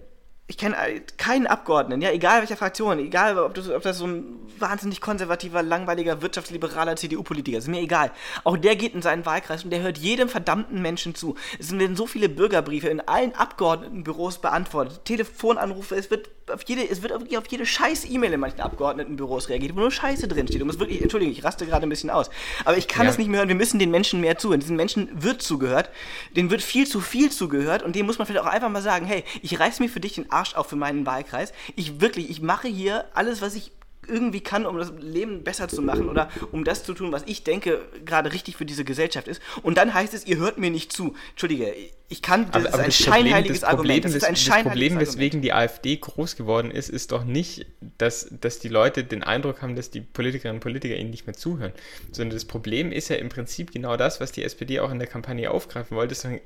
[0.51, 0.77] ich kenne
[1.19, 4.25] keinen Abgeordneten, ja, egal welcher Fraktion, egal ob das, ob das so ein
[4.59, 8.11] wahnsinnig konservativer, langweiliger, wirtschaftsliberaler CDU-Politiker ist, ist mir egal.
[8.45, 11.35] Auch der geht in seinen Wahlkreis und der hört jedem verdammten Menschen zu.
[11.59, 17.03] Es werden so viele Bürgerbriefe in allen Abgeordnetenbüros beantwortet, Telefonanrufe, es wird auf jede, es
[17.03, 20.63] wird auf, auf jede scheiß E-Mail in manchen Abgeordnetenbüros reagiert, wo nur Scheiße drinsteht.
[20.63, 22.31] Und es wirklich, Entschuldigung, ich raste gerade ein bisschen aus.
[22.65, 24.61] Aber ich kann es nicht mehr hören, wir müssen den Menschen mehr zuhören.
[24.61, 25.91] Diesen Menschen wird zugehört,
[26.35, 29.07] denen wird viel zu viel zugehört und dem muss man vielleicht auch einfach mal sagen,
[29.07, 31.53] hey, ich reiß mir für dich den Arsch Arsch auf für meinen Wahlkreis.
[31.77, 33.73] Ich wirklich, ich mache hier alles, was ich
[34.09, 37.45] irgendwie kann, um das Leben besser zu machen oder um das zu tun, was ich
[37.45, 39.41] denke, gerade richtig für diese Gesellschaft ist.
[39.63, 41.15] Und dann heißt es, ihr hört mir nicht zu.
[41.31, 41.75] Entschuldige,
[42.11, 44.05] ich kann, das aber, aber ist ein das scheinheiliges Problem, Argument.
[44.07, 47.67] Das, ist ein das Problem, weswegen die AfD groß geworden ist, ist doch nicht,
[47.99, 51.35] dass, dass die Leute den Eindruck haben, dass die Politikerinnen und Politiker ihnen nicht mehr
[51.35, 51.73] zuhören,
[52.11, 55.09] sondern das Problem ist ja im Prinzip genau das, was die SPD auch in der
[55.09, 56.41] Kampagne aufgreifen wollte, ist ein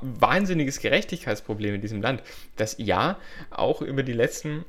[0.00, 2.22] wahnsinniges Gerechtigkeitsproblem in diesem Land,
[2.56, 3.18] das ja
[3.50, 4.64] auch über die letzten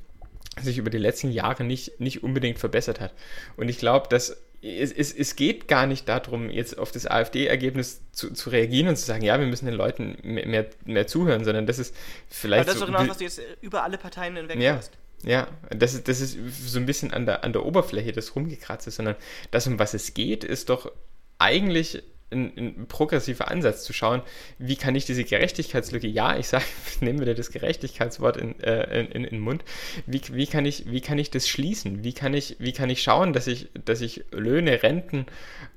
[0.62, 3.14] sich über die letzten Jahre nicht, nicht unbedingt verbessert hat.
[3.58, 8.02] Und ich glaube, dass es, es, es geht gar nicht darum, jetzt auf das AfD-Ergebnis
[8.12, 11.44] zu, zu reagieren und zu sagen, ja, wir müssen den Leuten mehr, mehr, mehr zuhören,
[11.44, 11.96] sondern das ist
[12.30, 12.62] vielleicht.
[12.62, 14.94] Aber das ist doch genau, was du jetzt über alle Parteien hinweg ja, hast.
[15.24, 16.38] Ja, das ist, das ist
[16.68, 19.16] so ein bisschen an der, an der Oberfläche des Rumgekratzes, sondern
[19.52, 20.92] das, um was es geht, ist doch
[21.40, 24.22] eigentlich ein, ein, progressiver Ansatz zu schauen,
[24.58, 26.66] wie kann ich diese Gerechtigkeitslücke, ja, ich sage,
[27.00, 29.64] nehmen wir das Gerechtigkeitswort in, äh, in, in, den Mund,
[30.06, 32.04] wie, wie, kann ich, wie kann ich das schließen?
[32.04, 35.26] Wie kann ich, wie kann ich schauen, dass ich, dass ich Löhne, Renten,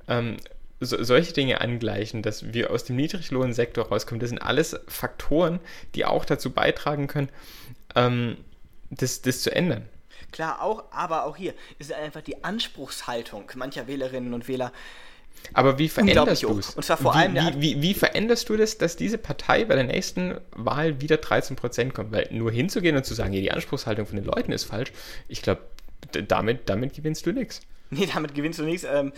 [0.07, 0.37] ähm,
[0.79, 4.19] so, solche Dinge angleichen, dass wir aus dem Niedriglohnsektor rauskommen?
[4.19, 5.59] Das sind alles Faktoren,
[5.95, 7.29] die auch dazu beitragen können,
[7.95, 8.37] ähm,
[8.89, 9.87] das, das zu ändern.
[10.31, 14.71] Klar, auch, aber auch hier ist einfach die Anspruchshaltung mancher Wählerinnen und Wähler.
[15.53, 16.75] Aber wie veränderst du es?
[16.75, 17.35] Und zwar vor wie, allem.
[17.55, 21.91] Wie, wie, wie, veränderst du das, dass diese Partei bei der nächsten Wahl wieder 13%
[21.91, 22.11] kommt?
[22.11, 24.91] Weil nur hinzugehen und zu sagen, ja, die Anspruchshaltung von den Leuten ist falsch,
[25.27, 25.61] ich glaube,
[26.27, 27.61] damit, damit gewinnst du nichts.
[27.89, 28.85] Nee, damit gewinnst du nichts.
[28.89, 29.13] Ähm,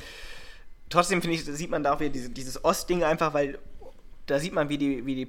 [0.90, 3.58] trotzdem finde ich, sieht man da auch wieder diese, dieses Ostding einfach, weil
[4.28, 5.28] da sieht man, wie die, wie die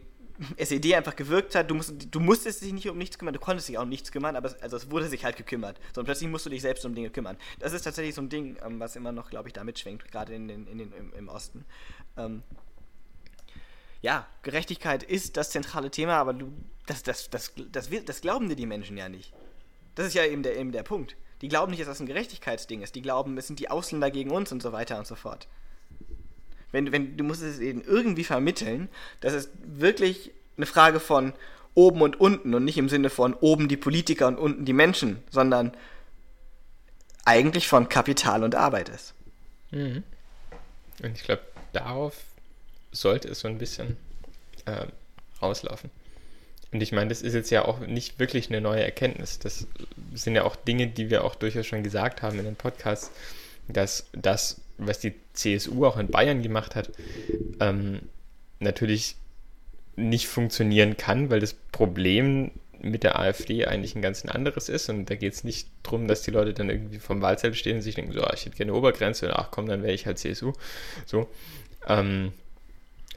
[0.56, 1.70] SED einfach gewirkt hat.
[1.70, 4.12] Du, musst, du musstest dich nicht um nichts kümmern, du konntest dich auch um nichts
[4.12, 5.78] kümmern, aber es, also es wurde sich halt gekümmert.
[5.94, 7.36] So, und plötzlich musst du dich selbst um Dinge kümmern.
[7.58, 10.34] Das ist tatsächlich so ein Ding, ähm, was immer noch, glaube ich, da mitschwingt, gerade
[10.34, 11.64] in den, in den, im, im Osten.
[12.16, 12.42] Ähm,
[14.02, 16.52] ja, Gerechtigkeit ist das zentrale Thema, aber du,
[16.86, 19.32] das, das, das, das, das, das glauben dir die Menschen ja nicht.
[19.94, 21.16] Das ist ja eben der, eben der Punkt.
[21.42, 22.94] Die glauben nicht, dass das ein Gerechtigkeitsding ist.
[22.94, 25.48] Die glauben, es sind die Ausländer gegen uns und so weiter und so fort
[26.72, 28.88] wenn, wenn du musst es ihnen irgendwie vermitteln,
[29.20, 31.32] dass es wirklich eine Frage von
[31.74, 35.22] oben und unten und nicht im Sinne von oben die Politiker und unten die Menschen,
[35.30, 35.72] sondern
[37.24, 39.14] eigentlich von Kapital und Arbeit ist.
[39.70, 40.02] Mhm.
[41.02, 42.16] Und ich glaube, darauf
[42.92, 43.96] sollte es so ein bisschen
[44.66, 44.86] äh,
[45.40, 45.90] rauslaufen.
[46.72, 49.38] Und ich meine, das ist jetzt ja auch nicht wirklich eine neue Erkenntnis.
[49.38, 49.66] Das
[50.14, 53.10] sind ja auch Dinge, die wir auch durchaus schon gesagt haben in den Podcasts,
[53.66, 56.90] dass das, was die CSU auch in Bayern gemacht hat,
[57.60, 58.00] ähm,
[58.58, 59.16] natürlich
[59.96, 64.88] nicht funktionieren kann, weil das Problem mit der AfD eigentlich ein ganz anderes ist.
[64.88, 67.82] Und da geht es nicht darum, dass die Leute dann irgendwie vom Wahlzettel stehen und
[67.82, 70.06] sich denken, so, ah, ich hätte gerne eine Obergrenze und ach komm, dann wäre ich
[70.06, 70.52] halt CSU.
[71.04, 71.28] So.
[71.86, 72.32] Ähm,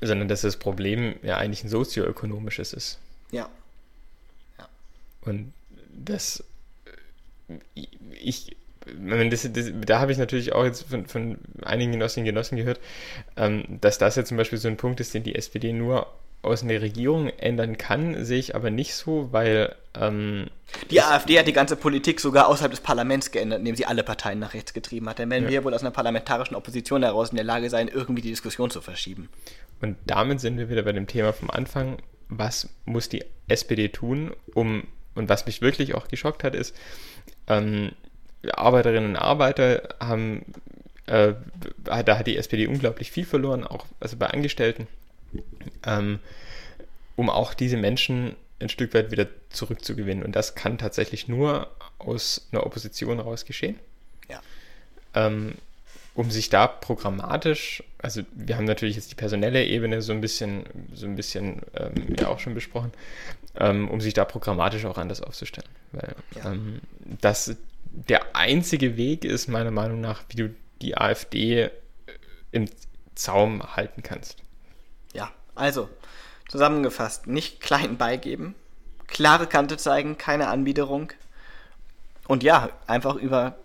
[0.01, 2.99] sondern dass das Problem ja eigentlich ein sozioökonomisches ist.
[3.31, 3.49] Ja.
[4.57, 4.67] ja.
[5.21, 5.53] Und
[5.95, 6.43] das
[8.15, 8.55] ich
[9.29, 12.79] das, das, da habe ich natürlich auch jetzt von, von einigen Genossinnen und Genossen gehört,
[13.37, 16.07] ähm, dass das ja zum Beispiel so ein Punkt ist, den die SPD nur
[16.43, 19.75] aus einer Regierung ändern kann, sehe ich aber nicht so, weil.
[19.95, 20.47] Ähm,
[20.91, 24.39] die AfD hat die ganze Politik sogar außerhalb des Parlaments geändert, indem sie alle Parteien
[24.39, 25.19] nach rechts getrieben hat.
[25.19, 25.51] Dann werden ja.
[25.51, 28.81] wir wohl aus einer parlamentarischen Opposition heraus in der Lage sein, irgendwie die Diskussion zu
[28.81, 29.29] verschieben.
[29.81, 31.97] Und damit sind wir wieder bei dem Thema vom Anfang.
[32.27, 34.87] Was muss die SPD tun, um.
[35.15, 36.75] Und was mich wirklich auch geschockt hat, ist,
[37.47, 37.91] ähm,
[38.51, 40.45] Arbeiterinnen und Arbeiter haben,
[41.07, 41.33] äh,
[41.83, 44.87] da hat die SPD unglaublich viel verloren, auch also bei Angestellten,
[45.85, 46.19] ähm,
[47.15, 50.23] um auch diese Menschen ein Stück weit wieder zurückzugewinnen.
[50.23, 51.67] Und das kann tatsächlich nur
[51.99, 53.79] aus einer Opposition raus geschehen.
[54.29, 54.41] Ja.
[55.13, 55.55] Ähm,
[56.15, 60.63] um sich da programmatisch, also wir haben natürlich jetzt die personelle Ebene so ein bisschen,
[60.93, 62.91] so ein bisschen ähm, ja auch schon besprochen,
[63.55, 65.69] ähm, um sich da programmatisch auch anders aufzustellen.
[65.91, 66.51] Weil ja.
[66.51, 66.81] ähm,
[67.21, 67.57] das
[67.93, 71.69] der einzige Weg ist, meiner Meinung nach, wie du die AfD äh,
[72.51, 72.67] im
[73.15, 74.37] Zaum halten kannst.
[75.13, 75.89] Ja, also
[76.49, 78.55] zusammengefasst, nicht klein beigeben,
[79.07, 81.13] klare Kante zeigen, keine Anbiederung
[82.27, 83.55] und ja, einfach über,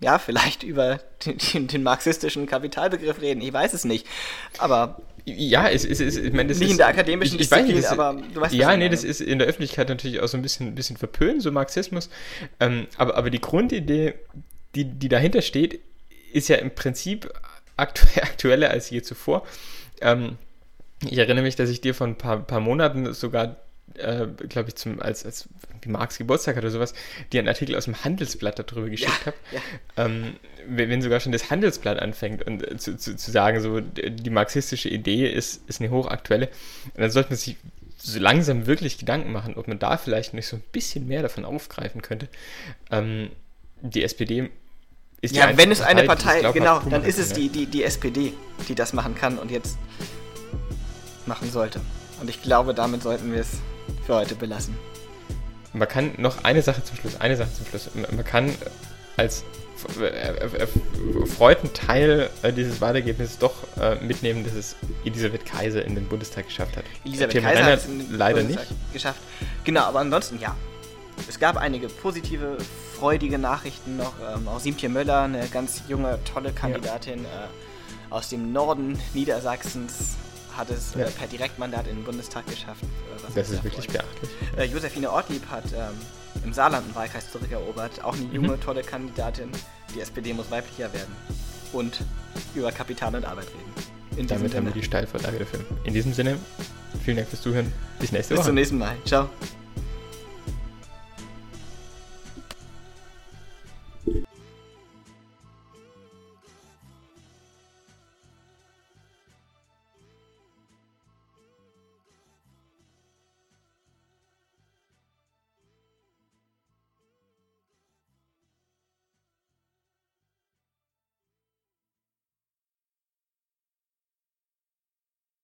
[0.00, 4.06] ja, vielleicht über den, den, marxistischen Kapitalbegriff reden, ich weiß es nicht,
[4.58, 7.76] aber ja, es ist, ich meine, das nicht ist, in der akademischen ich, ich Disziplin,
[7.76, 10.42] nicht, aber du weißt Ja, nee, das ist in der Öffentlichkeit natürlich auch so ein
[10.42, 12.08] bisschen, ein bisschen verpönt, so Marxismus.
[12.60, 14.14] Ähm, aber, aber die Grundidee,
[14.74, 15.80] die, die dahinter steht,
[16.32, 17.30] ist ja im Prinzip
[17.76, 19.46] aktu aktueller als je zuvor.
[20.00, 20.38] Ähm,
[21.08, 23.56] ich erinnere mich, dass ich dir vor ein paar, paar Monaten sogar
[23.94, 25.48] äh, glaube ich, zum, als, als
[25.86, 26.94] Marx Geburtstag oder sowas,
[27.32, 29.36] die einen Artikel aus dem Handelsblatt darüber geschickt ja, habe.
[29.52, 30.04] Ja.
[30.04, 30.36] Ähm,
[30.68, 34.88] wenn sogar schon das Handelsblatt anfängt und äh, zu, zu, zu, sagen, so die marxistische
[34.88, 36.48] Idee ist, ist eine hochaktuelle,
[36.94, 37.56] dann sollte man sich
[37.96, 41.44] so langsam wirklich Gedanken machen, ob man da vielleicht nicht so ein bisschen mehr davon
[41.44, 42.28] aufgreifen könnte.
[42.90, 43.30] Ähm,
[43.80, 44.50] die SPD
[45.20, 48.32] ist ja, wenn es eine Partei, Partei genau, dann ist es die, die, die SPD,
[48.68, 49.76] die das machen kann und jetzt
[51.26, 51.80] machen sollte.
[52.20, 53.58] Und ich glaube, damit sollten wir es
[54.06, 54.76] für heute belassen.
[55.72, 57.90] Man kann noch eine Sache zum Schluss, eine Sache zum Schluss.
[57.94, 58.50] Man kann
[59.16, 59.44] als
[60.58, 66.46] erfreuten Teil äh, dieses Wahlergebnisses doch äh, mitnehmen, dass es Elisabeth Kaiser in den Bundestag
[66.46, 66.84] geschafft hat.
[67.04, 69.20] Elisabeth Tim Kaiser hat es leider Bundestag nicht geschafft.
[69.64, 70.56] Genau, aber ansonsten ja.
[71.28, 72.58] Es gab einige positive,
[72.98, 74.14] freudige Nachrichten noch.
[74.20, 77.44] Ähm, auch Siemtje Möller, eine ganz junge, tolle Kandidatin ja.
[77.44, 77.48] äh,
[78.10, 80.16] aus dem Norden Niedersachsens,
[80.58, 81.06] hat es ja.
[81.06, 82.82] äh, per Direktmandat in den Bundestag geschafft.
[82.82, 84.30] Äh, das ist wirklich beachtlich.
[84.56, 85.96] Äh, Josephine Ortlieb hat ähm,
[86.44, 88.04] im Saarland einen Wahlkreis zurückerobert.
[88.04, 88.60] Auch eine junge, mhm.
[88.60, 89.50] tolle Kandidatin.
[89.94, 91.14] Die SPD muss weiblicher werden.
[91.72, 92.00] Und
[92.54, 94.18] über Kapital und Arbeit reden.
[94.18, 95.60] In Damit haben wir die Steilvorlage dafür.
[95.84, 96.38] In diesem Sinne,
[97.04, 97.72] vielen Dank fürs Zuhören.
[98.00, 98.38] Bis nächste Bis Woche.
[98.38, 98.96] Bis zum nächsten Mal.
[99.04, 99.30] Ciao.